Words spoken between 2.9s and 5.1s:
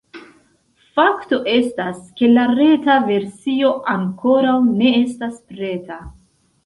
versio ankoraŭ ne